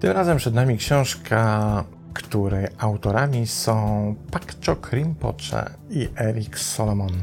Tym 0.00 0.12
razem 0.12 0.36
przed 0.36 0.54
nami 0.54 0.78
książka, 0.78 1.84
której 2.14 2.66
autorami 2.78 3.46
są 3.46 4.14
Pakchok 4.30 4.92
Rinpoche 4.92 5.70
i 5.90 6.08
Eric 6.16 6.58
Solomon, 6.58 7.22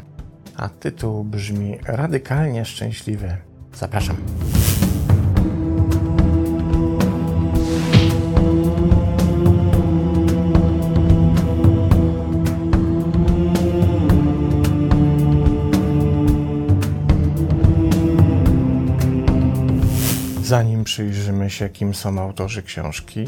a 0.55 0.69
tytuł 0.69 1.23
brzmi 1.23 1.77
Radykalnie 1.85 2.65
Szczęśliwy. 2.65 3.37
Zapraszam. 3.73 4.17
Zanim 20.47 20.83
przyjrzymy 20.83 21.49
się, 21.49 21.69
kim 21.69 21.93
są 21.93 22.21
autorzy 22.21 22.63
książki, 22.63 23.25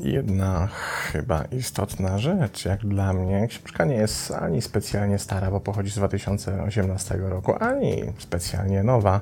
jedna 0.00 0.66
chyba 0.66 1.44
istotna 1.44 2.18
rzecz, 2.18 2.64
jak 2.64 2.86
dla 2.86 3.12
mnie. 3.12 3.48
Książka 3.48 3.84
nie 3.84 3.94
jest 3.94 4.30
ani 4.30 4.62
specjalnie 4.62 5.18
stara, 5.18 5.50
bo 5.50 5.60
pochodzi 5.60 5.90
z 5.90 5.94
2018 5.94 7.16
roku, 7.16 7.54
ani 7.60 8.02
specjalnie 8.18 8.82
nowa, 8.82 9.20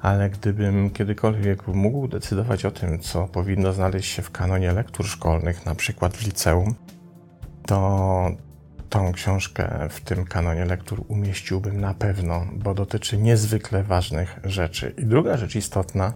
ale 0.00 0.30
gdybym 0.30 0.90
kiedykolwiek 0.90 1.68
mógł 1.68 2.08
decydować 2.08 2.64
o 2.64 2.70
tym, 2.70 2.98
co 2.98 3.28
powinno 3.28 3.72
znaleźć 3.72 4.12
się 4.12 4.22
w 4.22 4.30
kanonie 4.30 4.72
lektur 4.72 5.06
szkolnych, 5.06 5.66
na 5.66 5.74
przykład 5.74 6.16
w 6.16 6.26
liceum, 6.26 6.74
to 7.66 8.28
tą 8.88 9.12
książkę 9.12 9.88
w 9.90 10.00
tym 10.00 10.24
kanonie 10.24 10.64
lektur 10.64 11.04
umieściłbym 11.08 11.80
na 11.80 11.94
pewno, 11.94 12.46
bo 12.52 12.74
dotyczy 12.74 13.18
niezwykle 13.18 13.82
ważnych 13.82 14.40
rzeczy. 14.44 14.94
I 14.98 15.06
druga 15.06 15.36
rzecz 15.36 15.56
istotna, 15.56 16.12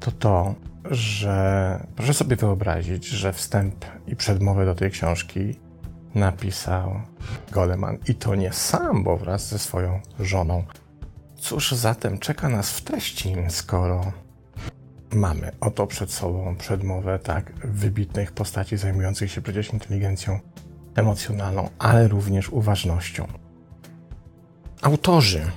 to 0.00 0.12
to, 0.12 0.54
że 0.90 1.86
proszę 1.96 2.14
sobie 2.14 2.36
wyobrazić, 2.36 3.06
że 3.06 3.32
wstęp 3.32 3.84
i 4.06 4.16
przedmowę 4.16 4.64
do 4.64 4.74
tej 4.74 4.90
książki 4.90 5.58
napisał 6.14 7.00
Goleman 7.50 7.98
i 8.08 8.14
to 8.14 8.34
nie 8.34 8.52
sam, 8.52 9.04
bo 9.04 9.16
wraz 9.16 9.48
ze 9.48 9.58
swoją 9.58 10.00
żoną. 10.20 10.64
Cóż 11.36 11.72
zatem 11.72 12.18
czeka 12.18 12.48
nas 12.48 12.70
w 12.70 12.80
treści, 12.80 13.36
skoro 13.48 14.12
mamy 15.12 15.52
oto 15.60 15.86
przed 15.86 16.12
sobą 16.12 16.56
przedmowę 16.56 17.18
tak 17.18 17.52
wybitnych 17.64 18.32
postaci 18.32 18.76
zajmujących 18.76 19.32
się 19.32 19.40
przecież 19.40 19.72
inteligencją 19.72 20.40
emocjonalną, 20.94 21.68
ale 21.78 22.08
również 22.08 22.48
uważnością. 22.48 23.26
Autorzy 24.82 25.50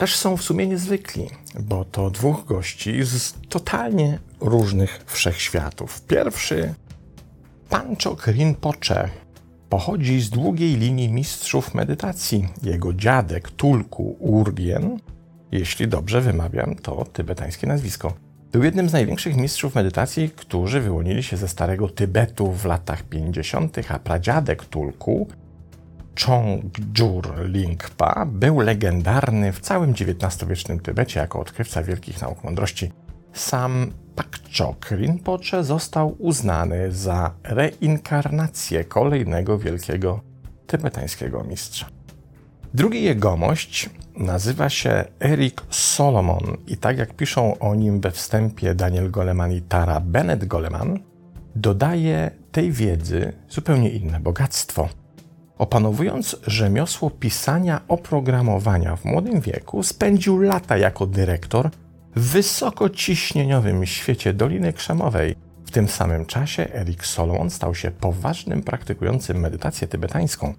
też 0.00 0.16
są 0.16 0.36
w 0.36 0.42
sumie 0.42 0.66
niezwykli, 0.66 1.26
bo 1.60 1.84
to 1.84 2.10
dwóch 2.10 2.44
gości 2.44 3.04
z 3.04 3.34
totalnie 3.48 4.18
różnych 4.40 5.04
wszechświatów. 5.06 6.02
Pierwszy, 6.02 6.74
Panchok 7.68 8.26
Rinpoche, 8.26 9.08
pochodzi 9.68 10.20
z 10.20 10.30
długiej 10.30 10.76
linii 10.76 11.08
mistrzów 11.08 11.74
medytacji. 11.74 12.48
Jego 12.62 12.92
dziadek 12.92 13.50
Tulku 13.50 14.16
Urgien, 14.18 14.98
jeśli 15.52 15.88
dobrze 15.88 16.20
wymawiam 16.20 16.74
to 16.74 17.04
tybetańskie 17.12 17.66
nazwisko, 17.66 18.12
był 18.52 18.64
jednym 18.64 18.88
z 18.88 18.92
największych 18.92 19.36
mistrzów 19.36 19.74
medytacji, 19.74 20.30
którzy 20.30 20.80
wyłonili 20.80 21.22
się 21.22 21.36
ze 21.36 21.48
Starego 21.48 21.88
Tybetu 21.88 22.52
w 22.52 22.64
latach 22.64 23.02
50., 23.02 23.76
a 23.88 23.98
pradziadek 23.98 24.64
Tulku 24.64 25.28
Chongjur 26.18 27.34
Lingpa 27.44 28.26
był 28.26 28.60
legendarny 28.60 29.52
w 29.52 29.60
całym 29.60 29.92
XIX-wiecznym 29.92 30.80
Tybecie 30.80 31.20
jako 31.20 31.40
odkrywca 31.40 31.82
wielkich 31.82 32.20
nauk 32.22 32.44
mądrości. 32.44 32.92
Sam 33.32 33.92
Pakchok 34.16 34.90
Rinpoche 34.90 35.64
został 35.64 36.16
uznany 36.18 36.92
za 36.92 37.34
reinkarnację 37.44 38.84
kolejnego 38.84 39.58
wielkiego 39.58 40.20
tybetańskiego 40.66 41.44
mistrza. 41.44 41.86
Drugi 42.74 43.02
jegomość 43.02 43.90
nazywa 44.16 44.68
się 44.68 45.04
Eric 45.20 45.62
Solomon 45.70 46.56
i 46.66 46.76
tak 46.76 46.98
jak 46.98 47.14
piszą 47.14 47.58
o 47.58 47.74
nim 47.74 48.00
we 48.00 48.10
wstępie 48.10 48.74
Daniel 48.74 49.10
Goleman 49.10 49.52
i 49.52 49.62
Tara 49.62 50.00
Bennett 50.00 50.44
Goleman, 50.44 50.98
dodaje 51.56 52.30
tej 52.52 52.72
wiedzy 52.72 53.32
zupełnie 53.48 53.90
inne 53.90 54.20
bogactwo– 54.20 54.88
Opanowując 55.60 56.36
rzemiosło 56.46 57.10
pisania 57.10 57.80
oprogramowania 57.88 58.96
w 58.96 59.04
młodym 59.04 59.40
wieku, 59.40 59.82
spędził 59.82 60.38
lata 60.38 60.76
jako 60.76 61.06
dyrektor 61.06 61.70
w 62.16 62.20
wysokociśnieniowym 62.20 63.86
świecie 63.86 64.32
Doliny 64.32 64.72
Krzemowej. 64.72 65.36
W 65.66 65.70
tym 65.70 65.88
samym 65.88 66.26
czasie 66.26 66.68
Erik 66.74 67.06
Solomon 67.06 67.50
stał 67.50 67.74
się 67.74 67.90
poważnym 67.90 68.62
praktykującym 68.62 69.40
medytację 69.40 69.88
tybetańską. 69.88 70.54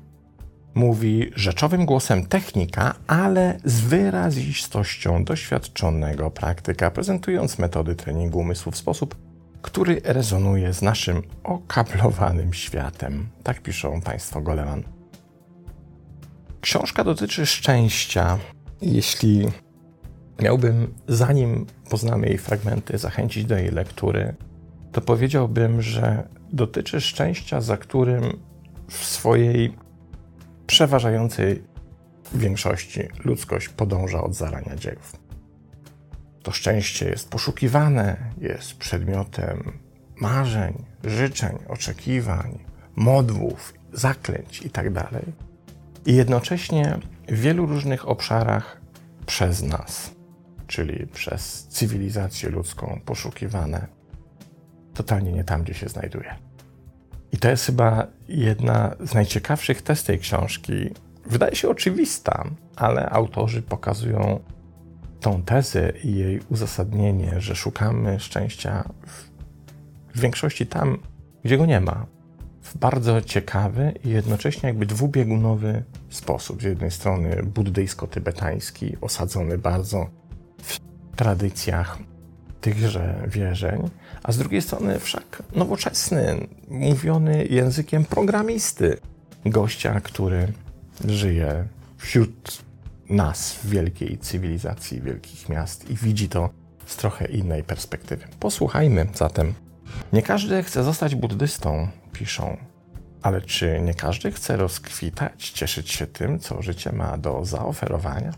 Mówi 0.73 1.31
rzeczowym 1.35 1.85
głosem 1.85 2.25
technika, 2.25 2.95
ale 3.07 3.57
z 3.63 3.79
wyrazistością 3.81 5.23
doświadczonego 5.23 6.31
praktyka, 6.31 6.91
prezentując 6.91 7.59
metody 7.59 7.95
treningu 7.95 8.40
umysłu 8.40 8.72
w 8.72 8.78
sposób, 8.78 9.16
który 9.61 10.01
rezonuje 10.03 10.73
z 10.73 10.81
naszym 10.81 11.22
okablowanym 11.44 12.53
światem. 12.53 13.29
Tak 13.44 13.61
piszą 13.61 14.01
Państwo 14.01 14.41
Goleman. 14.41 14.83
Książka 16.61 17.03
dotyczy 17.03 17.45
szczęścia. 17.45 18.38
Jeśli 18.81 19.47
miałbym, 20.39 20.94
zanim 21.07 21.66
poznamy 21.89 22.27
jej 22.27 22.38
fragmenty, 22.38 22.97
zachęcić 22.97 23.45
do 23.45 23.57
jej 23.57 23.72
lektury, 23.72 24.35
to 24.91 25.01
powiedziałbym, 25.01 25.81
że 25.81 26.28
dotyczy 26.53 27.01
szczęścia, 27.01 27.61
za 27.61 27.78
którym 27.78 28.39
w 28.89 29.05
swojej 29.05 29.78
przeważającej 30.67 31.63
większości 32.33 33.01
ludzkość 33.25 33.69
podąża 33.69 34.23
od 34.23 34.35
zarania 34.35 34.75
dziejów. 34.75 35.20
To 36.44 36.52
szczęście 36.52 37.09
jest 37.09 37.29
poszukiwane, 37.29 38.18
jest 38.38 38.78
przedmiotem 38.78 39.79
marzeń, 40.16 40.85
życzeń, 41.03 41.57
oczekiwań, 41.68 42.59
modłów, 42.96 43.74
zaklęć 43.94 44.62
itd. 44.62 44.91
Tak 44.94 45.22
I 46.06 46.16
jednocześnie 46.16 47.00
w 47.28 47.40
wielu 47.40 47.66
różnych 47.66 48.07
obszarach 48.07 48.81
przez 49.25 49.63
nas, 49.63 50.12
czyli 50.68 51.07
przez 51.07 51.68
cywilizację 51.68 52.50
ludzką, 52.50 53.02
poszukiwane 53.06 53.88
totalnie 54.94 55.31
nie 55.31 55.44
tam, 55.44 55.63
gdzie 55.63 55.73
się 55.73 55.90
znajduje. 55.90 56.35
I 57.31 57.38
to 57.38 57.50
jest 57.50 57.66
chyba 57.66 58.08
jedna 58.28 58.96
z 59.00 59.13
najciekawszych 59.13 59.81
test 59.81 60.08
tej 60.08 60.19
książki. 60.19 60.90
Wydaje 61.25 61.56
się 61.56 61.69
oczywista, 61.69 62.44
ale 62.75 63.09
autorzy 63.09 63.62
pokazują 63.62 64.40
tą 65.21 65.43
tezę 65.43 65.93
i 66.03 66.15
jej 66.15 66.39
uzasadnienie, 66.49 67.41
że 67.41 67.55
szukamy 67.55 68.19
szczęścia 68.19 68.89
w 70.15 70.19
większości 70.19 70.67
tam, 70.67 70.97
gdzie 71.43 71.57
go 71.57 71.65
nie 71.65 71.81
ma, 71.81 72.05
w 72.61 72.77
bardzo 72.77 73.21
ciekawy 73.21 73.93
i 74.03 74.09
jednocześnie 74.09 74.69
jakby 74.69 74.85
dwubiegunowy 74.85 75.83
sposób. 76.09 76.61
Z 76.61 76.63
jednej 76.63 76.91
strony 76.91 77.43
buddyjsko-tybetański, 77.43 78.97
osadzony 79.01 79.57
bardzo 79.57 80.09
w 80.57 80.79
tradycjach 81.15 81.97
tychże 82.61 83.27
wierzeń, 83.27 83.89
a 84.23 84.31
z 84.31 84.37
drugiej 84.37 84.61
strony 84.61 84.99
wszak 84.99 85.43
nowoczesny, 85.55 86.47
mówiony 86.67 87.45
językiem 87.45 88.05
programisty, 88.05 88.97
gościa, 89.45 90.01
który 90.01 90.53
żyje 91.05 91.65
wśród 91.97 92.63
nas 93.11 93.59
wielkiej 93.63 94.17
cywilizacji 94.17 95.01
wielkich 95.01 95.49
miast 95.49 95.89
i 95.89 95.95
widzi 95.95 96.29
to 96.29 96.49
z 96.85 96.95
trochę 96.97 97.25
innej 97.25 97.63
perspektywy. 97.63 98.27
Posłuchajmy 98.39 99.07
zatem. 99.13 99.53
Nie 100.13 100.22
każdy 100.22 100.63
chce 100.63 100.84
zostać 100.84 101.16
buddystą, 101.16 101.87
piszą. 102.13 102.58
Ale 103.22 103.41
czy 103.41 103.81
nie 103.81 103.93
każdy 103.93 104.31
chce 104.31 104.58
rozkwitać, 104.58 105.49
cieszyć 105.49 105.91
się 105.91 106.08
tym, 106.08 106.40
co 106.40 106.61
życie 106.61 106.91
ma 106.91 107.17
do 107.17 107.46
zaoferowania? 107.46 108.34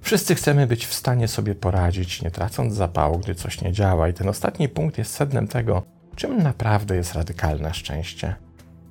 Wszyscy 0.00 0.34
chcemy 0.34 0.66
być 0.66 0.86
w 0.86 0.94
stanie 0.94 1.28
sobie 1.28 1.54
poradzić, 1.54 2.22
nie 2.22 2.30
tracąc 2.30 2.74
zapału, 2.74 3.18
gdy 3.18 3.34
coś 3.34 3.60
nie 3.60 3.72
działa, 3.72 4.08
i 4.08 4.12
ten 4.12 4.28
ostatni 4.28 4.68
punkt 4.68 4.98
jest 4.98 5.14
sednem 5.14 5.48
tego, 5.48 5.82
czym 6.16 6.42
naprawdę 6.42 6.96
jest 6.96 7.14
radykalne 7.14 7.74
szczęście. 7.74 8.36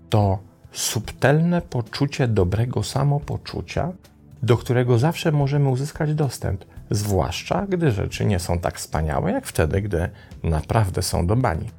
To 0.10 0.40
subtelne 0.72 1.62
poczucie 1.62 2.28
dobrego 2.28 2.84
samopoczucia, 2.84 3.92
do 4.44 4.58
którego 4.58 5.00
zawsze 5.00 5.32
możemy 5.32 5.70
uzyskać 5.70 6.14
dostęp, 6.14 6.66
zwłaszcza 6.92 7.66
gdy 7.70 7.92
rzeczy 7.92 8.26
nie 8.26 8.40
są 8.40 8.60
tak 8.60 8.78
wspaniałe, 8.78 9.32
jak 9.32 9.46
wtedy, 9.46 9.82
gdy 9.82 10.10
naprawdę 10.44 11.02
są 11.02 11.28
do 11.28 11.36
bani. 11.36 11.70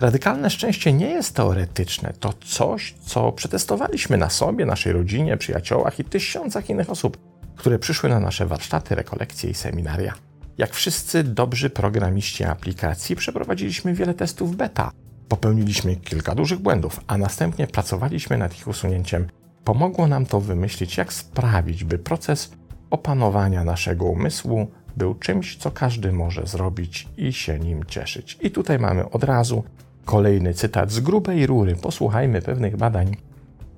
Radykalne 0.00 0.50
szczęście 0.50 0.92
nie 0.92 1.10
jest 1.10 1.36
teoretyczne, 1.36 2.12
to 2.20 2.32
coś, 2.44 2.94
co 3.00 3.32
przetestowaliśmy 3.32 4.16
na 4.16 4.30
sobie, 4.30 4.66
naszej 4.66 4.92
rodzinie, 4.92 5.36
przyjaciołach 5.36 5.98
i 5.98 6.04
tysiącach 6.04 6.70
innych 6.70 6.90
osób, 6.90 7.18
które 7.56 7.78
przyszły 7.78 8.10
na 8.10 8.20
nasze 8.20 8.46
warsztaty, 8.46 8.94
rekolekcje 8.94 9.50
i 9.50 9.54
seminaria. 9.54 10.14
Jak 10.58 10.74
wszyscy 10.74 11.24
dobrzy 11.24 11.70
programiści 11.70 12.44
aplikacji, 12.44 13.16
przeprowadziliśmy 13.16 13.94
wiele 13.94 14.14
testów 14.14 14.56
beta. 14.56 14.90
Popełniliśmy 15.28 15.96
kilka 15.96 16.34
dużych 16.34 16.58
błędów, 16.58 17.00
a 17.06 17.18
następnie 17.18 17.66
pracowaliśmy 17.66 18.38
nad 18.38 18.58
ich 18.58 18.68
usunięciem. 18.68 19.26
Pomogło 19.64 20.06
nam 20.06 20.26
to 20.26 20.40
wymyślić, 20.40 20.96
jak 20.96 21.12
sprawić, 21.12 21.84
by 21.84 21.98
proces 21.98 22.50
opanowania 22.90 23.64
naszego 23.64 24.04
umysłu 24.04 24.66
był 24.96 25.14
czymś, 25.14 25.56
co 25.56 25.70
każdy 25.70 26.12
może 26.12 26.46
zrobić 26.46 27.08
i 27.16 27.32
się 27.32 27.58
nim 27.58 27.84
cieszyć. 27.84 28.38
I 28.40 28.50
tutaj 28.50 28.78
mamy 28.78 29.10
od 29.10 29.24
razu 29.24 29.64
kolejny 30.04 30.54
cytat 30.54 30.90
z 30.90 31.00
grubej 31.00 31.46
rury. 31.46 31.76
Posłuchajmy 31.76 32.42
pewnych 32.42 32.76
badań, 32.76 33.16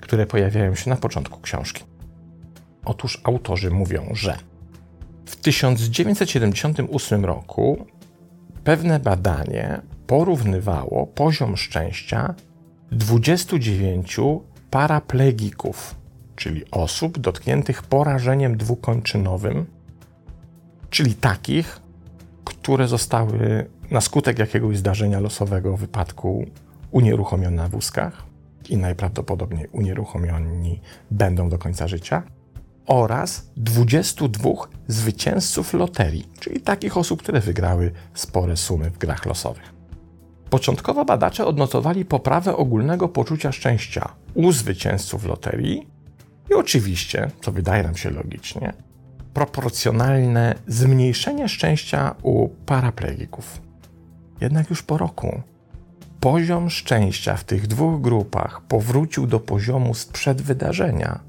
które 0.00 0.26
pojawiają 0.26 0.74
się 0.74 0.90
na 0.90 0.96
początku 0.96 1.40
książki. 1.40 1.84
Otóż 2.84 3.20
autorzy 3.24 3.70
mówią, 3.70 4.10
że 4.12 4.36
w 5.26 5.36
1978 5.36 7.24
roku 7.24 7.86
pewne 8.64 9.00
badanie 9.00 9.80
porównywało 10.06 11.06
poziom 11.06 11.56
szczęścia 11.56 12.34
29 12.92 14.20
paraplegików, 14.70 15.94
czyli 16.37 16.70
osób 16.70 17.19
dotkniętych 17.19 17.82
porażeniem 17.82 18.56
dwukończynowym, 18.56 19.67
czyli 20.90 21.14
takich, 21.14 21.81
które 22.44 22.88
zostały 22.88 23.67
na 23.90 24.00
skutek 24.00 24.38
jakiegoś 24.38 24.78
zdarzenia 24.78 25.20
losowego, 25.20 25.76
wypadku 25.76 26.44
unieruchomione 26.90 27.56
na 27.56 27.69
wózkach 27.69 28.22
i 28.69 28.76
najprawdopodobniej 28.76 29.69
unieruchomioni 29.72 30.81
będą 31.11 31.49
do 31.49 31.58
końca 31.58 31.88
życia, 31.88 32.23
oraz 32.90 33.50
22 33.56 34.50
zwycięzców 34.88 35.75
loterii, 35.75 36.28
czyli 36.40 36.61
takich 36.61 36.96
osób, 36.96 37.23
które 37.23 37.40
wygrały 37.40 37.93
spore 38.14 38.56
sumy 38.56 38.90
w 38.90 38.99
grach 38.99 39.26
losowych. 39.26 39.75
Początkowo 40.50 41.05
badacze 41.05 41.46
odnotowali 41.46 42.05
poprawę 42.05 42.56
ogólnego 42.56 43.08
poczucia 43.08 43.52
szczęścia 43.52 44.12
u 44.34 44.52
zwycięzców 44.52 45.24
loterii 45.24 45.88
i 46.50 46.54
oczywiście, 46.54 47.30
co 47.42 47.52
wydaje 47.52 47.82
nam 47.82 47.96
się 47.96 48.10
logicznie, 48.10 48.72
proporcjonalne 49.34 50.54
zmniejszenie 50.66 51.48
szczęścia 51.48 52.14
u 52.22 52.48
paraplegików. 52.48 53.60
Jednak 54.40 54.70
już 54.70 54.82
po 54.82 54.98
roku 54.98 55.42
poziom 56.20 56.70
szczęścia 56.70 57.36
w 57.36 57.44
tych 57.44 57.66
dwóch 57.66 58.00
grupach 58.00 58.60
powrócił 58.60 59.26
do 59.26 59.40
poziomu 59.40 59.94
sprzed 59.94 60.42
wydarzenia. 60.42 61.20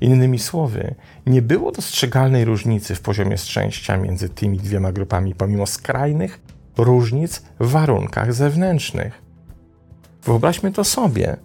Innymi 0.00 0.38
słowy, 0.38 0.94
nie 1.26 1.42
było 1.42 1.72
dostrzegalnej 1.72 2.44
różnicy 2.44 2.94
w 2.94 3.00
poziomie 3.00 3.38
szczęścia 3.38 3.96
między 3.96 4.28
tymi 4.28 4.58
dwiema 4.58 4.92
grupami, 4.92 5.34
pomimo 5.34 5.66
skrajnych 5.66 6.40
różnic 6.76 7.42
w 7.60 7.70
warunkach 7.70 8.34
zewnętrznych. 8.34 9.22
Wyobraźmy 10.22 10.72
to 10.72 10.84
sobie. 10.84 11.36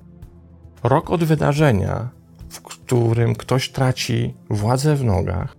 Rok 0.84 1.10
od 1.10 1.24
wydarzenia, 1.24 2.10
w 2.50 2.62
którym 2.62 3.36
ktoś 3.36 3.70
traci 3.70 4.34
władzę 4.50 4.96
w 4.96 5.04
nogach, 5.04 5.56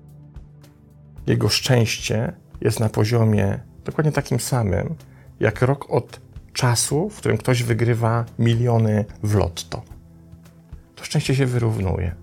jego 1.27 1.49
szczęście 1.49 2.33
jest 2.61 2.81
na 2.81 2.89
poziomie 2.89 3.61
dokładnie 3.85 4.13
takim 4.13 4.41
samym, 4.41 4.95
jak 5.41 5.63
rok 5.63 5.91
od 5.91 6.21
czasu, 6.53 7.09
w 7.09 7.17
którym 7.17 7.39
ktoś 7.39 7.63
wygrywa 7.63 8.25
miliony 8.39 9.05
w 9.23 9.35
lotto. 9.35 9.83
To 10.97 11.05
szczęście 11.05 11.35
się 11.35 11.47
wyrównuje. 11.47 12.15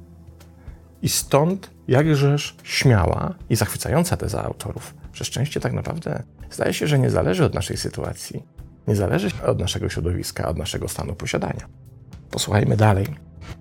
I 1.02 1.10
stąd 1.10 1.69
jakżeż 1.88 2.56
śmiała 2.63 3.36
i 3.50 3.56
zachwycająca 3.56 4.18
teza 4.18 4.44
autorów, 4.44 4.94
że 5.13 5.25
szczęście 5.25 5.60
tak 5.60 5.74
naprawdę 5.74 6.24
zdaje 6.52 6.74
się, 6.74 6.88
że 6.88 7.00
nie 7.00 7.10
zależy 7.10 7.45
od 7.45 7.54
naszej 7.54 7.78
sytuacji, 7.78 8.44
nie 8.88 8.95
zależy 8.95 9.30
od 9.45 9.60
naszego 9.60 9.90
środowiska, 9.90 10.48
od 10.48 10.57
naszego 10.57 10.88
stanu 10.88 11.16
posiadania. 11.16 11.68
Posłuchajmy 12.31 12.78
dalej. 12.78 13.06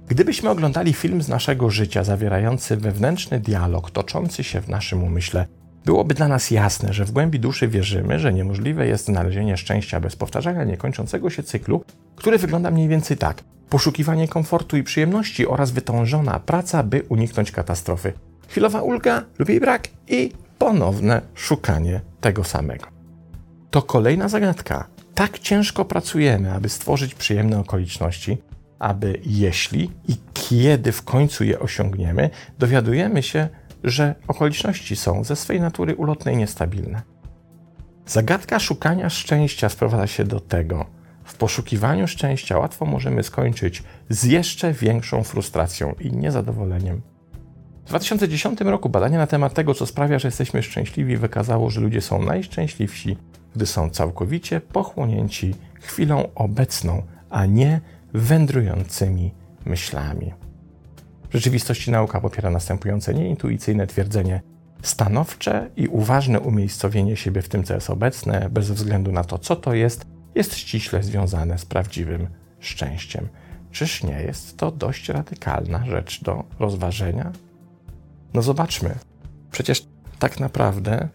Gdybyśmy 0.08 0.50
oglądali 0.50 0.92
film 0.92 1.22
z 1.22 1.28
naszego 1.28 1.70
życia 1.70 2.04
zawierający 2.04 2.76
wewnętrzny 2.76 3.40
dialog 3.40 3.90
toczący 3.90 4.44
się 4.44 4.60
w 4.60 4.68
naszym 4.68 5.04
umyśle, 5.04 5.46
byłoby 5.84 6.14
dla 6.14 6.28
nas 6.28 6.50
jasne, 6.50 6.92
że 6.92 7.04
w 7.04 7.10
głębi 7.10 7.40
duszy 7.40 7.68
wierzymy, 7.68 8.18
że 8.18 8.32
niemożliwe 8.32 8.86
jest 8.86 9.04
znalezienie 9.04 9.56
szczęścia 9.56 10.00
bez 10.00 10.16
powtarzania 10.16 10.64
niekończącego 10.64 11.30
się 11.30 11.42
cyklu, 11.42 11.84
który 12.16 12.38
wygląda 12.38 12.70
mniej 12.70 12.88
więcej 12.88 13.16
tak: 13.16 13.44
poszukiwanie 13.70 14.28
komfortu 14.28 14.76
i 14.76 14.82
przyjemności 14.82 15.46
oraz 15.46 15.70
wytężona 15.70 16.40
praca, 16.40 16.82
by 16.82 17.02
uniknąć 17.08 17.50
katastrofy. 17.50 18.12
Chwilowa 18.48 18.82
ulga 18.82 19.24
lub 19.38 19.48
jej 19.48 19.60
brak 19.60 19.88
i 20.08 20.32
ponowne 20.58 21.22
szukanie 21.34 22.00
tego 22.20 22.44
samego. 22.44 22.86
To 23.70 23.82
kolejna 23.82 24.28
zagadka. 24.28 24.86
Tak 25.14 25.38
ciężko 25.38 25.84
pracujemy, 25.84 26.52
aby 26.52 26.68
stworzyć 26.68 27.14
przyjemne 27.14 27.58
okoliczności, 27.58 28.38
aby 28.78 29.20
jeśli 29.26 29.90
i 30.08 30.16
kiedy 30.34 30.92
w 30.92 31.02
końcu 31.02 31.44
je 31.44 31.60
osiągniemy, 31.60 32.30
dowiadujemy 32.58 33.22
się, 33.22 33.48
że 33.84 34.14
okoliczności 34.28 34.96
są 34.96 35.24
ze 35.24 35.36
swej 35.36 35.60
natury 35.60 35.96
ulotne 35.96 36.32
i 36.32 36.36
niestabilne. 36.36 37.02
Zagadka 38.06 38.58
szukania 38.58 39.10
szczęścia 39.10 39.68
sprowadza 39.68 40.06
się 40.06 40.24
do 40.24 40.40
tego, 40.40 40.98
w 41.28 41.34
poszukiwaniu 41.34 42.08
szczęścia 42.08 42.58
łatwo 42.58 42.84
możemy 42.84 43.22
skończyć 43.22 43.82
z 44.08 44.24
jeszcze 44.24 44.72
większą 44.72 45.22
frustracją 45.22 45.94
i 46.00 46.12
niezadowoleniem. 46.12 47.02
W 47.84 47.88
2010 47.88 48.60
roku 48.60 48.88
badanie 48.88 49.18
na 49.18 49.26
temat 49.26 49.54
tego, 49.54 49.74
co 49.74 49.86
sprawia, 49.86 50.18
że 50.18 50.28
jesteśmy 50.28 50.62
szczęśliwi, 50.62 51.16
wykazało, 51.16 51.70
że 51.70 51.80
ludzie 51.80 52.00
są 52.00 52.22
najszczęśliwsi, 52.22 53.16
gdy 53.56 53.66
są 53.66 53.90
całkowicie 53.90 54.60
pochłonięci 54.60 55.54
chwilą 55.80 56.28
obecną, 56.34 57.02
a 57.30 57.46
nie 57.46 57.80
wędrującymi 58.14 59.34
myślami. 59.64 60.32
W 61.30 61.32
rzeczywistości 61.32 61.90
nauka 61.90 62.20
popiera 62.20 62.50
następujące 62.50 63.14
nieintuicyjne 63.14 63.86
twierdzenie: 63.86 64.42
stanowcze 64.82 65.70
i 65.76 65.88
uważne 65.88 66.40
umiejscowienie 66.40 67.16
siebie 67.16 67.42
w 67.42 67.48
tym, 67.48 67.64
co 67.64 67.74
jest 67.74 67.90
obecne, 67.90 68.48
bez 68.50 68.70
względu 68.70 69.12
na 69.12 69.24
to, 69.24 69.38
co 69.38 69.56
to 69.56 69.74
jest, 69.74 70.06
jest 70.34 70.56
ściśle 70.56 71.02
związane 71.02 71.58
z 71.58 71.64
prawdziwym 71.64 72.26
szczęściem. 72.60 73.28
Czyż 73.70 74.02
nie 74.02 74.22
jest 74.22 74.56
to 74.56 74.70
dość 74.70 75.08
radykalna 75.08 75.86
rzecz 75.86 76.24
do 76.24 76.44
rozważenia? 76.58 77.32
No 78.34 78.42
zobaczmy. 78.42 78.94
Przecież 79.50 79.86
tak 80.18 80.40
naprawdę 80.40 81.08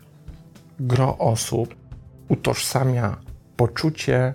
gro 0.79 1.17
osób 1.17 1.75
utożsamia 2.29 3.17
poczucie 3.55 4.33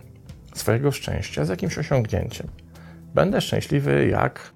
swojego 0.61 0.93
szczęścia 0.93 1.45
z 1.45 1.49
jakimś 1.49 1.79
osiągnięciem. 1.79 2.47
Będę 3.15 3.41
szczęśliwy, 3.41 4.09
jak 4.09 4.53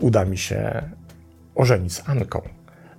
uda 0.00 0.24
mi 0.24 0.38
się 0.38 0.82
ożenić 1.54 1.92
z 1.92 2.08
Anką. 2.08 2.42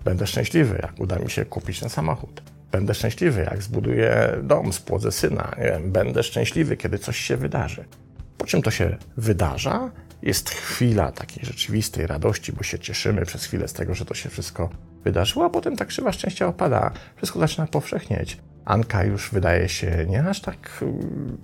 Będę 0.05 0.27
szczęśliwy, 0.27 0.79
jak 0.81 0.99
uda 0.99 1.19
mi 1.19 1.29
się 1.29 1.45
kupić 1.45 1.79
ten 1.79 1.89
samochód. 1.89 2.43
Będę 2.71 2.93
szczęśliwy, 2.93 3.41
jak 3.41 3.63
zbuduję 3.63 4.37
dom, 4.43 4.73
spłodzę 4.73 5.11
syna. 5.11 5.55
Wiem, 5.57 5.91
będę 5.91 6.23
szczęśliwy, 6.23 6.77
kiedy 6.77 6.97
coś 6.97 7.17
się 7.17 7.37
wydarzy. 7.37 7.85
Po 8.37 8.45
czym 8.45 8.61
to 8.61 8.71
się 8.71 8.97
wydarza? 9.17 9.91
Jest 10.21 10.49
chwila 10.49 11.11
takiej 11.11 11.45
rzeczywistej 11.45 12.07
radości, 12.07 12.53
bo 12.53 12.63
się 12.63 12.79
cieszymy 12.79 13.25
przez 13.25 13.45
chwilę 13.45 13.67
z 13.67 13.73
tego, 13.73 13.95
że 13.95 14.05
to 14.05 14.13
się 14.13 14.29
wszystko 14.29 14.69
wydarzyło, 15.07 15.45
a 15.45 15.49
potem 15.49 15.75
ta 15.75 15.85
krzywa 15.85 16.11
szczęścia 16.11 16.47
opada. 16.47 16.91
Wszystko 17.15 17.39
zaczyna 17.39 17.67
powszechnieć. 17.67 18.37
Anka 18.65 19.03
już 19.03 19.31
wydaje 19.31 19.69
się 19.69 20.05
nie 20.09 20.23
aż 20.29 20.41
tak 20.41 20.79
mm, 20.81 21.37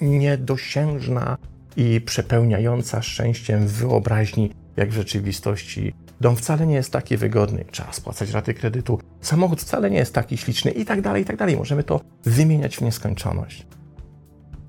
niedosiężna 0.00 1.36
i 1.76 2.00
przepełniająca 2.00 3.02
szczęściem 3.02 3.66
wyobraźni, 3.66 4.52
jak 4.76 4.90
w 4.90 4.92
rzeczywistości. 4.92 5.94
Dom 6.20 6.36
wcale 6.36 6.66
nie 6.66 6.74
jest 6.74 6.92
taki 6.92 7.16
wygodny, 7.16 7.64
trzeba 7.70 7.92
spłacać 7.92 8.30
raty 8.30 8.54
kredytu, 8.54 9.00
samochód 9.20 9.60
wcale 9.60 9.90
nie 9.90 9.98
jest 9.98 10.14
taki 10.14 10.36
śliczny 10.36 10.70
i 10.70 10.84
tak 10.84 11.00
dalej, 11.00 11.22
i 11.22 11.24
tak 11.24 11.36
dalej. 11.36 11.56
Możemy 11.56 11.82
to 11.82 12.00
wymieniać 12.24 12.76
w 12.76 12.80
nieskończoność. 12.80 13.66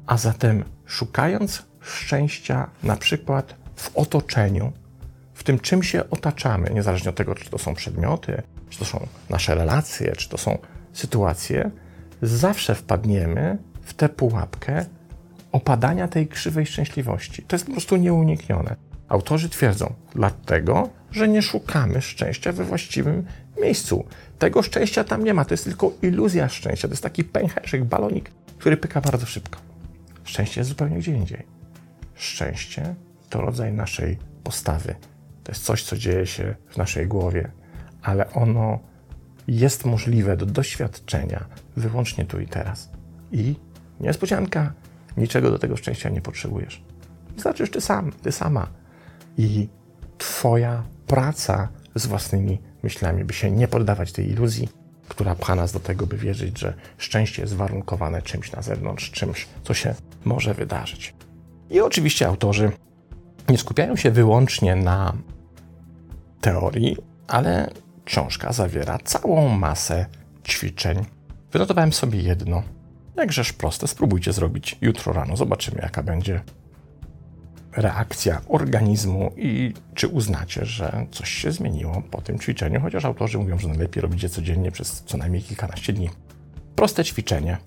A 0.07 0.17
zatem, 0.17 0.63
szukając 0.85 1.65
szczęścia 1.79 2.69
na 2.83 2.95
przykład 2.95 3.55
w 3.75 3.97
otoczeniu, 3.97 4.71
w 5.41 5.43
tym, 5.43 5.59
czym 5.59 5.83
się 5.83 6.09
otaczamy, 6.09 6.69
niezależnie 6.73 7.09
od 7.09 7.15
tego, 7.15 7.35
czy 7.35 7.49
to 7.49 7.57
są 7.57 7.75
przedmioty, 7.75 8.41
czy 8.69 8.79
to 8.79 8.85
są 8.85 9.07
nasze 9.29 9.55
relacje, 9.55 10.11
czy 10.11 10.29
to 10.29 10.37
są 10.37 10.57
sytuacje, 10.93 11.71
zawsze 12.21 12.75
wpadniemy 12.75 13.57
w 13.81 13.93
tę 13.93 14.09
pułapkę 14.09 14.85
opadania 15.51 16.07
tej 16.07 16.27
krzywej 16.27 16.65
szczęśliwości. 16.65 17.43
To 17.43 17.55
jest 17.55 17.65
po 17.65 17.71
prostu 17.71 17.97
nieuniknione. 17.97 18.75
Autorzy 19.07 19.49
twierdzą, 19.49 19.93
dlatego, 20.15 20.89
że 21.11 21.27
nie 21.27 21.41
szukamy 21.41 22.01
szczęścia 22.01 22.51
we 22.51 22.63
właściwym 22.63 23.25
miejscu. 23.61 24.05
Tego 24.39 24.61
szczęścia 24.61 25.03
tam 25.03 25.23
nie 25.23 25.33
ma, 25.33 25.45
to 25.45 25.53
jest 25.53 25.63
tylko 25.63 25.91
iluzja 26.01 26.49
szczęścia. 26.49 26.87
To 26.87 26.93
jest 26.93 27.03
taki 27.03 27.23
pęcherzyk, 27.23 27.83
balonik, 27.83 28.31
który 28.59 28.77
pyka 28.77 29.01
bardzo 29.01 29.25
szybko. 29.25 29.59
Szczęście 30.23 30.61
jest 30.61 30.69
zupełnie 30.69 30.97
gdzie 30.97 31.11
indziej. 31.11 31.43
Szczęście 32.15 32.95
to 33.29 33.41
rodzaj 33.41 33.73
naszej 33.73 34.17
postawy. 34.43 34.95
To 35.43 35.51
jest 35.51 35.63
coś, 35.63 35.83
co 35.83 35.97
dzieje 35.97 36.27
się 36.27 36.55
w 36.69 36.77
naszej 36.77 37.07
głowie, 37.07 37.51
ale 38.01 38.33
ono 38.33 38.79
jest 39.47 39.85
możliwe 39.85 40.37
do 40.37 40.45
doświadczenia 40.45 41.45
wyłącznie 41.75 42.25
tu 42.25 42.39
i 42.39 42.47
teraz. 42.47 42.89
I 43.31 43.55
niespodzianka, 43.99 44.73
niczego 45.17 45.51
do 45.51 45.59
tego 45.59 45.77
szczęścia 45.77 46.09
nie 46.09 46.21
potrzebujesz. 46.21 46.83
Wystarczysz 47.35 47.71
ty 47.71 47.81
sam, 47.81 48.11
ty 48.11 48.31
sama. 48.31 48.67
I 49.37 49.69
Twoja 50.21 50.83
praca 51.07 51.67
z 51.95 52.05
własnymi 52.05 52.59
myślami, 52.83 53.23
by 53.23 53.33
się 53.33 53.51
nie 53.51 53.67
poddawać 53.67 54.11
tej 54.11 54.29
iluzji, 54.29 54.69
która 55.07 55.35
pcha 55.35 55.55
nas 55.55 55.71
do 55.71 55.79
tego, 55.79 56.07
by 56.07 56.17
wierzyć, 56.17 56.59
że 56.59 56.73
szczęście 56.97 57.41
jest 57.41 57.53
warunkowane 57.53 58.21
czymś 58.21 58.51
na 58.51 58.61
zewnątrz, 58.61 59.11
czymś, 59.11 59.47
co 59.63 59.73
się 59.73 59.95
może 60.25 60.53
wydarzyć. 60.53 61.13
I 61.69 61.79
oczywiście 61.79 62.27
autorzy 62.27 62.71
nie 63.51 63.57
skupiają 63.57 63.95
się 63.95 64.11
wyłącznie 64.11 64.75
na 64.75 65.13
teorii, 66.41 66.97
ale 67.27 67.69
książka 68.05 68.53
zawiera 68.53 68.97
całą 69.03 69.49
masę 69.49 70.05
ćwiczeń. 70.47 71.05
Wynotowałem 71.51 71.93
sobie 71.93 72.21
jedno. 72.21 72.63
Jakżeż 73.15 73.53
proste, 73.53 73.87
spróbujcie 73.87 74.33
zrobić 74.33 74.77
jutro 74.81 75.13
rano. 75.13 75.37
Zobaczymy, 75.37 75.81
jaka 75.81 76.03
będzie 76.03 76.41
reakcja 77.71 78.41
organizmu 78.47 79.31
i 79.37 79.73
czy 79.93 80.07
uznacie, 80.07 80.65
że 80.65 81.05
coś 81.11 81.29
się 81.29 81.51
zmieniło 81.51 82.01
po 82.11 82.21
tym 82.21 82.39
ćwiczeniu, 82.39 82.81
chociaż 82.81 83.05
autorzy 83.05 83.37
mówią, 83.37 83.59
że 83.59 83.67
najlepiej 83.67 84.01
robić 84.01 84.23
je 84.23 84.29
codziennie 84.29 84.71
przez 84.71 85.03
co 85.05 85.17
najmniej 85.17 85.43
kilkanaście 85.43 85.93
dni. 85.93 86.09
Proste 86.75 87.03
ćwiczenie. 87.03 87.57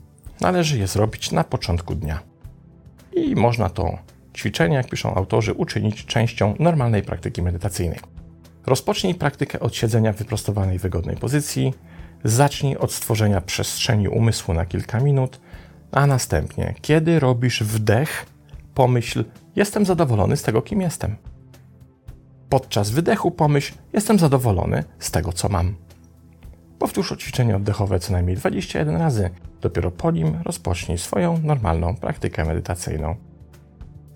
Należy 0.40 0.78
je 0.78 0.86
zrobić 0.86 1.32
na 1.32 1.44
początku 1.44 1.94
dnia. 1.94 2.20
I 3.12 3.34
można 3.34 3.70
to 3.70 3.98
ćwiczenie, 4.36 4.76
jak 4.76 4.88
piszą 4.88 5.14
autorzy, 5.14 5.52
uczynić 5.52 6.06
częścią 6.06 6.54
normalnej 6.58 7.02
praktyki 7.02 7.42
medytacyjnej. 7.42 7.98
Rozpocznij 8.66 9.14
praktykę 9.14 9.60
od 9.60 9.76
siedzenia 9.76 10.12
w 10.12 10.16
wyprostowanej, 10.16 10.78
wygodnej 10.78 11.16
pozycji. 11.16 11.74
Zacznij 12.24 12.76
od 12.76 12.92
stworzenia 12.92 13.40
przestrzeni 13.40 14.08
umysłu 14.08 14.54
na 14.54 14.66
kilka 14.66 15.00
minut, 15.00 15.40
a 15.92 16.06
następnie, 16.06 16.74
kiedy 16.80 17.20
robisz 17.20 17.62
wdech, 17.62 18.26
pomyśl: 18.74 19.24
Jestem 19.56 19.86
zadowolony 19.86 20.36
z 20.36 20.42
tego, 20.42 20.62
kim 20.62 20.80
jestem. 20.80 21.16
Podczas 22.48 22.90
wydechu 22.90 23.30
pomyśl: 23.30 23.74
Jestem 23.92 24.18
zadowolony 24.18 24.84
z 24.98 25.10
tego, 25.10 25.32
co 25.32 25.48
mam. 25.48 25.74
Powtórz 26.78 27.16
ćwiczenie 27.18 27.56
oddechowe 27.56 28.00
co 28.00 28.12
najmniej 28.12 28.36
21 28.36 28.96
razy. 28.96 29.30
Dopiero 29.60 29.90
po 29.90 30.10
nim 30.10 30.38
rozpocznij 30.44 30.98
swoją 30.98 31.38
normalną 31.42 31.96
praktykę 31.96 32.44
medytacyjną. 32.44 33.16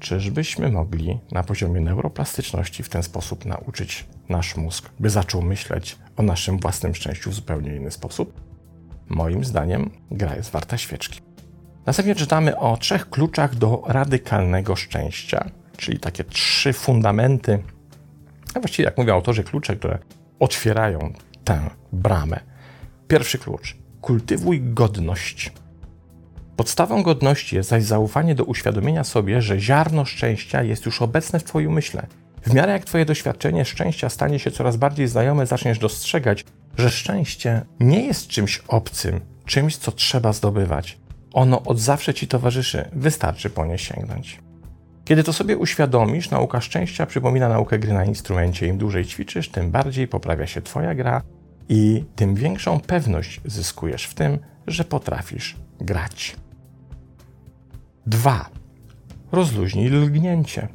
Czyżbyśmy 0.01 0.71
mogli 0.71 1.19
na 1.33 1.43
poziomie 1.43 1.81
neuroplastyczności 1.81 2.83
w 2.83 2.89
ten 2.89 3.03
sposób 3.03 3.45
nauczyć 3.45 4.07
nasz 4.29 4.57
mózg, 4.57 4.91
by 5.01 5.11
zaczął 5.11 5.43
myśleć 5.43 5.99
o 6.17 6.23
naszym 6.23 6.59
własnym 6.59 6.95
szczęściu 6.95 7.31
w 7.31 7.35
zupełnie 7.35 7.77
inny 7.77 7.91
sposób? 7.91 8.41
Moim 9.09 9.45
zdaniem 9.45 9.91
gra 10.11 10.37
jest 10.37 10.51
warta 10.51 10.79
świeczki. 10.79 11.21
Następnie 11.87 12.15
czytamy 12.15 12.59
o 12.59 12.77
trzech 12.77 13.11
kluczach 13.11 13.55
do 13.55 13.83
radykalnego 13.87 14.77
szczęścia, 14.77 15.51
czyli 15.77 16.01
takie 16.01 16.25
trzy 16.25 16.73
fundamenty, 16.73 17.63
a 18.55 18.61
właściwie 18.61 18.85
jak 18.85 18.99
mówią 18.99 19.15
autorzy, 19.15 19.45
klucze, 19.45 19.77
które 19.77 19.99
otwierają 20.39 21.13
tę 21.45 21.71
bramę. 21.93 22.41
Pierwszy 23.09 23.39
klucz: 23.39 23.77
kultywuj 24.01 24.61
godność. 24.63 25.53
Podstawą 26.59 27.03
godności 27.03 27.57
jest 27.57 27.69
zaś 27.69 27.85
zaufanie 27.85 28.35
do 28.35 28.45
uświadomienia 28.45 29.05
sobie, 29.05 29.43
że 29.43 29.61
ziarno 29.61 30.05
szczęścia 30.05 30.63
jest 30.63 30.87
już 30.87 31.03
obecne 31.03 31.39
w 31.39 31.45
Twoim 31.45 31.69
umyśle. 31.69 32.07
W 32.43 32.55
miarę 32.55 32.73
jak 32.73 32.85
Twoje 32.85 33.05
doświadczenie 33.05 33.65
szczęścia 33.65 34.09
stanie 34.09 34.39
się 34.39 34.51
coraz 34.51 34.77
bardziej 34.77 35.09
znajome, 35.09 35.47
zaczniesz 35.47 35.79
dostrzegać, 35.79 36.45
że 36.79 36.91
szczęście 36.91 37.63
nie 37.81 38.07
jest 38.07 38.29
czymś 38.29 38.63
obcym, 38.69 39.21
czymś, 39.45 39.77
co 39.77 39.93
trzeba 39.93 40.33
zdobywać. 40.33 40.99
Ono 41.33 41.63
od 41.63 41.81
zawsze 41.81 42.15
Ci 42.15 42.29
towarzyszy, 42.29 42.89
wystarczy 42.93 43.51
po 43.51 43.67
nie 43.67 43.79
sięgnąć. 43.79 44.41
Kiedy 45.05 45.25
to 45.25 45.33
sobie 45.33 45.57
uświadomisz, 45.57 46.31
nauka 46.31 46.61
szczęścia 46.61 47.07
przypomina 47.07 47.49
naukę 47.49 47.79
gry 47.79 47.93
na 47.93 48.05
instrumencie. 48.05 48.67
Im 48.67 48.79
dłużej 48.79 49.07
ćwiczysz, 49.07 49.49
tym 49.49 49.71
bardziej 49.71 50.09
poprawia 50.09 50.47
się 50.47 50.63
Twoja 50.63 50.95
gra 50.95 51.23
i 51.69 52.05
tym 52.17 52.35
większą 52.35 52.81
pewność 52.81 53.41
zyskujesz 53.45 54.05
w 54.05 54.15
tym, 54.15 54.39
że 54.67 54.85
potrafisz 54.85 55.57
grać. 55.81 56.37
2. 58.09 58.51
Rozluźnij 59.33 59.89
lgnięcie. 59.89 60.69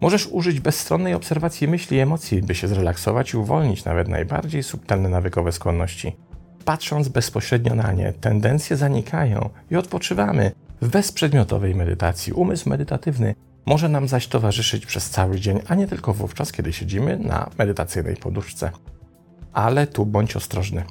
Możesz 0.00 0.26
użyć 0.26 0.60
bezstronnej 0.60 1.14
obserwacji 1.14 1.68
myśli 1.68 1.96
i 1.96 2.00
emocji, 2.00 2.42
by 2.42 2.54
się 2.54 2.68
zrelaksować 2.68 3.32
i 3.32 3.36
uwolnić 3.36 3.84
nawet 3.84 4.08
najbardziej 4.08 4.62
subtelne 4.62 5.08
nawykowe 5.08 5.52
skłonności. 5.52 6.16
Patrząc 6.64 7.08
bezpośrednio 7.08 7.74
na 7.74 7.92
nie, 7.92 8.12
tendencje 8.12 8.76
zanikają 8.76 9.50
i 9.70 9.76
odpoczywamy 9.76 10.52
w 10.82 10.88
bezprzedmiotowej 10.88 11.74
medytacji. 11.74 12.32
Umysł 12.32 12.68
medytatywny 12.68 13.34
może 13.66 13.88
nam 13.88 14.08
zaś 14.08 14.26
towarzyszyć 14.26 14.86
przez 14.86 15.10
cały 15.10 15.40
dzień, 15.40 15.60
a 15.68 15.74
nie 15.74 15.86
tylko 15.86 16.14
wówczas, 16.14 16.52
kiedy 16.52 16.72
siedzimy 16.72 17.18
na 17.18 17.50
medytacyjnej 17.58 18.16
poduszce. 18.16 18.70
Ale 19.52 19.86
tu 19.86 20.06
bądź 20.06 20.36
ostrożny. 20.36 20.84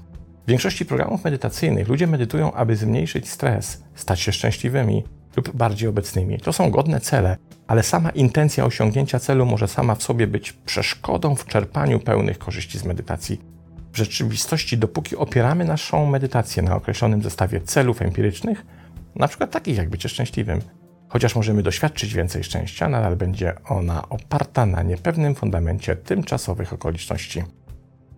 W 0.46 0.50
większości 0.50 0.86
programów 0.86 1.24
medytacyjnych 1.24 1.88
ludzie 1.88 2.08
medytują, 2.08 2.54
aby 2.54 2.76
zmniejszyć 2.76 3.30
stres, 3.30 3.84
stać 3.96 4.20
się 4.20 4.32
szczęśliwymi, 4.32 5.04
lub 5.36 5.56
bardziej 5.56 5.90
obecnymi. 5.90 6.40
To 6.40 6.54
są 6.54 6.72
godne 6.72 7.02
cele, 7.02 7.38
ale 7.68 7.84
sama 7.84 8.10
intencja 8.10 8.66
osiągnięcia 8.66 9.20
celu 9.20 9.46
może 9.46 9.68
sama 9.68 9.96
w 9.96 10.04
sobie 10.04 10.28
być 10.28 10.54
przeszkodą 10.54 11.36
w 11.36 11.46
czerpaniu 11.46 12.00
pełnych 12.00 12.38
korzyści 12.38 12.80
z 12.80 12.86
medytacji. 12.86 13.42
W 13.94 13.98
rzeczywistości, 13.98 14.78
dopóki 14.78 15.16
opieramy 15.16 15.66
naszą 15.66 16.06
medytację 16.06 16.64
na 16.64 16.76
określonym 16.76 17.24
zestawie 17.24 17.62
celów 17.62 18.02
empirycznych, 18.02 18.66
na 19.16 19.28
przykład 19.28 19.52
takich 19.52 19.78
jak 19.78 19.90
bycie 19.90 20.10
szczęśliwym, 20.10 20.62
chociaż 21.10 21.36
możemy 21.36 21.64
doświadczyć 21.64 22.14
więcej 22.14 22.44
szczęścia, 22.44 22.90
nadal 22.90 23.16
będzie 23.16 23.54
ona 23.66 24.10
oparta 24.10 24.66
na 24.66 24.84
niepewnym 24.84 25.36
fundamencie 25.36 25.96
tymczasowych 25.96 26.74
okoliczności. 26.74 27.44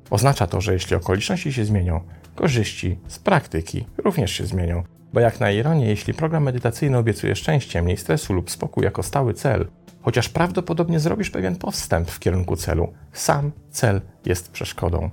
Oznacza 0.09 0.47
to, 0.47 0.61
że 0.61 0.73
jeśli 0.73 0.95
okoliczności 0.95 1.53
się 1.53 1.65
zmienią, 1.65 2.01
korzyści 2.35 2.99
z 3.07 3.19
praktyki 3.19 3.85
również 3.97 4.31
się 4.31 4.45
zmienią, 4.45 4.83
bo 5.13 5.19
jak 5.19 5.39
na 5.39 5.51
ironię, 5.51 5.85
jeśli 5.85 6.13
program 6.13 6.43
medytacyjny 6.43 6.97
obiecuje 6.97 7.35
szczęście, 7.35 7.81
mniej 7.81 7.97
stresu 7.97 8.33
lub 8.33 8.51
spokój 8.51 8.83
jako 8.83 9.03
stały 9.03 9.33
cel, 9.33 9.67
chociaż 10.01 10.29
prawdopodobnie 10.29 10.99
zrobisz 10.99 11.29
pewien 11.29 11.55
postęp 11.55 12.11
w 12.11 12.19
kierunku 12.19 12.55
celu, 12.55 12.93
sam 13.13 13.51
cel 13.69 14.01
jest 14.25 14.51
przeszkodą. 14.51 15.09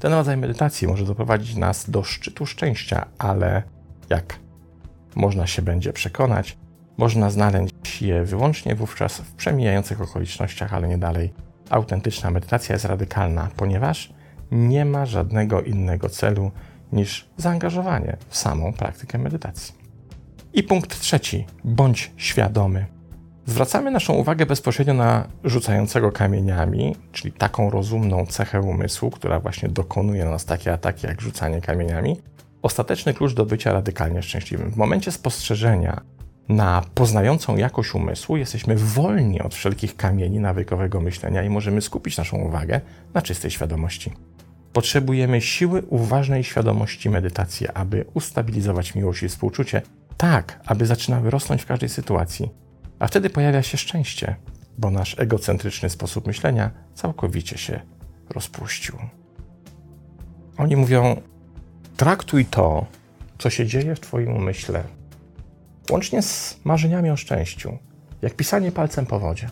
Ten 0.00 0.12
rodzaj 0.12 0.36
medytacji 0.36 0.88
może 0.88 1.04
doprowadzić 1.04 1.56
nas 1.56 1.90
do 1.90 2.02
szczytu 2.02 2.46
szczęścia, 2.46 3.06
ale 3.18 3.62
jak 4.10 4.38
można 5.14 5.46
się 5.46 5.62
będzie 5.62 5.92
przekonać, 5.92 6.56
można 6.96 7.30
znaleźć 7.30 8.02
je 8.02 8.24
wyłącznie 8.24 8.74
wówczas 8.74 9.20
w 9.20 9.34
przemijających 9.34 10.00
okolicznościach, 10.00 10.74
ale 10.74 10.88
nie 10.88 10.98
dalej. 10.98 11.32
Autentyczna 11.70 12.30
medytacja 12.30 12.72
jest 12.72 12.84
radykalna, 12.84 13.48
ponieważ 13.56 14.12
nie 14.50 14.84
ma 14.84 15.06
żadnego 15.06 15.62
innego 15.62 16.08
celu 16.08 16.50
niż 16.92 17.28
zaangażowanie 17.36 18.16
w 18.28 18.36
samą 18.36 18.72
praktykę 18.72 19.18
medytacji. 19.18 19.74
I 20.52 20.62
punkt 20.62 21.00
trzeci: 21.00 21.46
bądź 21.64 22.12
świadomy. 22.16 22.86
Zwracamy 23.46 23.90
naszą 23.90 24.14
uwagę 24.14 24.46
bezpośrednio 24.46 24.94
na 24.94 25.28
rzucającego 25.44 26.12
kamieniami, 26.12 26.96
czyli 27.12 27.32
taką 27.32 27.70
rozumną 27.70 28.26
cechę 28.26 28.60
umysłu, 28.60 29.10
która 29.10 29.40
właśnie 29.40 29.68
dokonuje 29.68 30.24
na 30.24 30.30
nas 30.30 30.44
takie 30.44 30.72
ataki 30.72 31.06
jak 31.06 31.20
rzucanie 31.20 31.60
kamieniami. 31.60 32.16
Ostateczny 32.62 33.14
klucz 33.14 33.34
do 33.34 33.46
bycia 33.46 33.72
radykalnie 33.72 34.22
szczęśliwym. 34.22 34.70
W 34.70 34.76
momencie 34.76 35.12
spostrzeżenia 35.12 36.00
na 36.48 36.82
poznającą 36.94 37.56
jakość 37.56 37.94
umysłu 37.94 38.36
jesteśmy 38.36 38.76
wolni 38.76 39.40
od 39.40 39.54
wszelkich 39.54 39.96
kamieni 39.96 40.40
nawykowego 40.40 41.00
myślenia 41.00 41.42
i 41.42 41.48
możemy 41.48 41.80
skupić 41.82 42.16
naszą 42.16 42.36
uwagę 42.36 42.80
na 43.14 43.22
czystej 43.22 43.50
świadomości. 43.50 44.12
Potrzebujemy 44.72 45.40
siły 45.40 45.82
uważnej 45.82 46.44
świadomości 46.44 47.10
medytacji, 47.10 47.68
aby 47.68 48.04
ustabilizować 48.14 48.94
miłość 48.94 49.22
i 49.22 49.28
współczucie, 49.28 49.82
tak, 50.16 50.60
aby 50.66 50.86
zaczynały 50.86 51.30
rosnąć 51.30 51.62
w 51.62 51.66
każdej 51.66 51.88
sytuacji. 51.88 52.50
A 52.98 53.06
wtedy 53.06 53.30
pojawia 53.30 53.62
się 53.62 53.78
szczęście, 53.78 54.36
bo 54.78 54.90
nasz 54.90 55.18
egocentryczny 55.18 55.90
sposób 55.90 56.26
myślenia 56.26 56.70
całkowicie 56.94 57.58
się 57.58 57.80
rozpuścił. 58.30 58.96
Oni 60.56 60.76
mówią: 60.76 61.20
traktuj 61.96 62.44
to, 62.44 62.86
co 63.38 63.50
się 63.50 63.66
dzieje 63.66 63.94
w 63.94 64.00
Twoim 64.00 64.36
umyśle, 64.36 64.84
łącznie 65.90 66.22
z 66.22 66.60
marzeniami 66.64 67.10
o 67.10 67.16
szczęściu, 67.16 67.78
jak 68.22 68.34
pisanie 68.34 68.72
palcem 68.72 69.06
po 69.06 69.18
wodzie. 69.18 69.50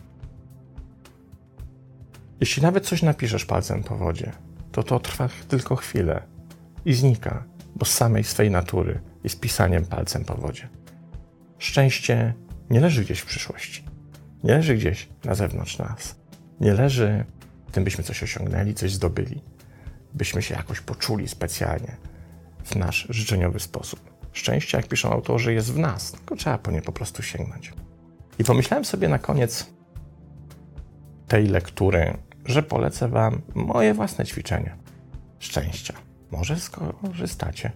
Jeśli 2.40 2.62
nawet 2.62 2.86
coś 2.86 3.02
napiszesz 3.02 3.44
palcem 3.44 3.82
po 3.82 3.96
wodzie, 3.96 4.32
to 4.72 4.82
to 4.82 5.00
trwa 5.00 5.28
tylko 5.48 5.76
chwilę 5.76 6.22
i 6.84 6.94
znika, 6.94 7.44
bo 7.76 7.84
z 7.84 7.92
samej 7.94 8.24
swej 8.24 8.50
natury 8.50 9.00
jest 9.24 9.40
pisaniem 9.40 9.84
palcem 9.84 10.24
po 10.24 10.34
wodzie. 10.34 10.68
Szczęście 11.58 12.34
nie 12.70 12.80
leży 12.80 13.04
gdzieś 13.04 13.20
w 13.20 13.26
przyszłości, 13.26 13.84
nie 14.44 14.54
leży 14.54 14.74
gdzieś 14.74 15.08
na 15.24 15.34
zewnątrz 15.34 15.78
nas, 15.78 16.16
nie 16.60 16.74
leży 16.74 17.24
w 17.66 17.72
tym, 17.72 17.84
byśmy 17.84 18.04
coś 18.04 18.22
osiągnęli, 18.22 18.74
coś 18.74 18.92
zdobyli. 18.92 19.42
byśmy 20.14 20.42
się 20.42 20.54
jakoś 20.54 20.80
poczuli 20.80 21.28
specjalnie 21.28 21.96
w 22.64 22.76
nasz 22.76 23.06
życzeniowy 23.10 23.60
sposób. 23.60 24.00
Szczęście, 24.32 24.76
jak 24.78 24.88
piszą 24.88 25.12
autorzy, 25.12 25.54
jest 25.54 25.72
w 25.72 25.78
nas, 25.78 26.12
tylko 26.12 26.36
trzeba 26.36 26.58
po 26.58 26.70
nie 26.70 26.82
po 26.82 26.92
prostu 26.92 27.22
sięgnąć. 27.22 27.72
I 28.38 28.44
pomyślałem 28.44 28.84
sobie 28.84 29.08
na 29.08 29.18
koniec 29.18 29.66
tej 31.28 31.46
lektury, 31.46 32.16
że 32.50 32.62
polecę 32.62 33.08
Wam 33.08 33.42
moje 33.54 33.94
własne 33.94 34.24
ćwiczenie 34.24 34.76
szczęścia. 35.38 35.94
Może 36.30 36.56
skorzystacie 36.56 37.72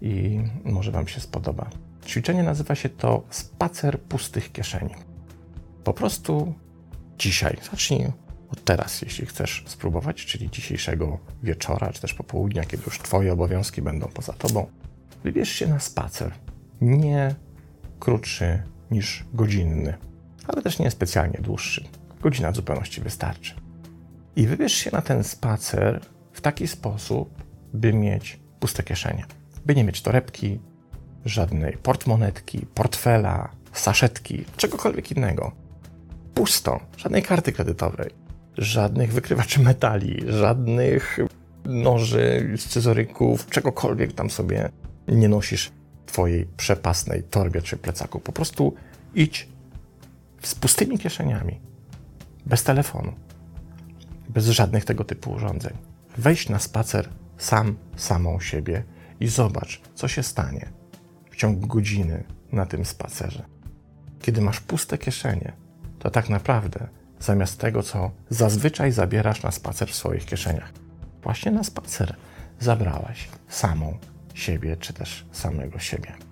i 0.00 0.40
może 0.64 0.92
Wam 0.92 1.08
się 1.08 1.20
spodoba. 1.20 1.70
Ćwiczenie 2.06 2.42
nazywa 2.42 2.74
się 2.74 2.88
to 2.88 3.22
spacer 3.30 4.00
pustych 4.00 4.52
kieszeni. 4.52 4.94
Po 5.84 5.92
prostu 5.92 6.54
dzisiaj, 7.18 7.56
zacznij 7.70 8.06
od 8.52 8.64
teraz, 8.64 9.02
jeśli 9.02 9.26
chcesz 9.26 9.64
spróbować, 9.66 10.26
czyli 10.26 10.50
dzisiejszego 10.50 11.18
wieczora, 11.42 11.92
czy 11.92 12.00
też 12.00 12.14
popołudnia, 12.14 12.64
kiedy 12.64 12.82
już 12.86 12.98
Twoje 12.98 13.32
obowiązki 13.32 13.82
będą 13.82 14.06
poza 14.06 14.32
Tobą, 14.32 14.66
wybierz 15.24 15.48
się 15.50 15.66
na 15.66 15.80
spacer. 15.80 16.32
Nie 16.80 17.34
krótszy 18.00 18.62
niż 18.90 19.24
godzinny, 19.34 19.94
ale 20.48 20.62
też 20.62 20.78
nie 20.78 20.90
specjalnie 20.90 21.38
dłuższy. 21.42 21.84
Godzina 22.20 22.52
w 22.52 22.56
zupełności 22.56 23.00
wystarczy. 23.00 23.54
I 24.36 24.46
wybierz 24.46 24.72
się 24.72 24.90
na 24.92 25.02
ten 25.02 25.24
spacer 25.24 26.00
w 26.32 26.40
taki 26.40 26.68
sposób, 26.68 27.42
by 27.72 27.92
mieć 27.92 28.40
puste 28.60 28.82
kieszenie. 28.82 29.24
By 29.66 29.74
nie 29.74 29.84
mieć 29.84 30.02
torebki, 30.02 30.60
żadnej 31.24 31.76
portmonetki, 31.76 32.66
portfela, 32.74 33.50
saszetki, 33.72 34.44
czegokolwiek 34.56 35.10
innego. 35.10 35.52
Pusto, 36.34 36.80
żadnej 36.96 37.22
karty 37.22 37.52
kredytowej, 37.52 38.10
żadnych 38.58 39.12
wykrywaczy 39.12 39.60
metali, 39.60 40.24
żadnych 40.26 41.18
noży, 41.64 42.54
scyzoryków, 42.56 43.46
czegokolwiek 43.46 44.12
tam 44.12 44.30
sobie 44.30 44.70
nie 45.08 45.28
nosisz 45.28 45.72
w 46.06 46.12
twojej 46.12 46.46
przepasnej 46.56 47.22
torbie 47.22 47.62
czy 47.62 47.76
plecaku. 47.76 48.20
Po 48.20 48.32
prostu 48.32 48.74
idź 49.14 49.48
z 50.42 50.54
pustymi 50.54 50.98
kieszeniami, 50.98 51.60
bez 52.46 52.64
telefonu, 52.64 53.12
bez 54.30 54.46
żadnych 54.46 54.84
tego 54.84 55.04
typu 55.04 55.30
urządzeń. 55.30 55.76
Wejdź 56.18 56.48
na 56.48 56.58
spacer 56.58 57.08
sam, 57.38 57.76
samą 57.96 58.40
siebie 58.40 58.84
i 59.20 59.28
zobacz, 59.28 59.80
co 59.94 60.08
się 60.08 60.22
stanie 60.22 60.68
w 61.30 61.36
ciągu 61.36 61.66
godziny 61.66 62.24
na 62.52 62.66
tym 62.66 62.84
spacerze. 62.84 63.44
Kiedy 64.20 64.40
masz 64.40 64.60
puste 64.60 64.98
kieszenie, 64.98 65.52
to 65.98 66.10
tak 66.10 66.28
naprawdę 66.28 66.88
zamiast 67.20 67.58
tego, 67.58 67.82
co 67.82 68.10
zazwyczaj 68.30 68.92
zabierasz 68.92 69.42
na 69.42 69.50
spacer 69.50 69.88
w 69.88 69.94
swoich 69.94 70.24
kieszeniach, 70.24 70.72
właśnie 71.22 71.52
na 71.52 71.64
spacer 71.64 72.16
zabrałaś 72.60 73.28
samą 73.48 73.98
siebie, 74.34 74.76
czy 74.76 74.92
też 74.92 75.26
samego 75.32 75.78
siebie. 75.78 76.29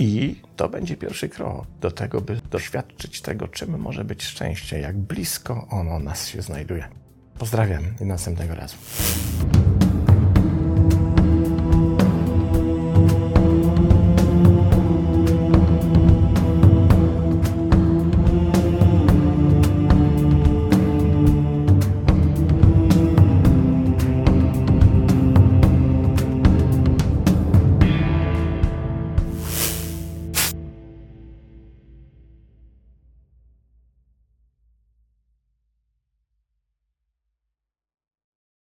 I 0.00 0.36
to 0.56 0.68
będzie 0.68 0.96
pierwszy 0.96 1.28
krok 1.28 1.66
do 1.80 1.90
tego, 1.90 2.20
by 2.20 2.40
doświadczyć 2.50 3.20
tego, 3.20 3.48
czym 3.48 3.78
może 3.78 4.04
być 4.04 4.24
szczęście, 4.24 4.80
jak 4.80 4.96
blisko 4.98 5.66
ono 5.70 5.98
nas 5.98 6.28
się 6.28 6.42
znajduje. 6.42 6.88
Pozdrawiam 7.38 7.82
i 8.00 8.04
następnego 8.04 8.54
razu. 8.54 8.76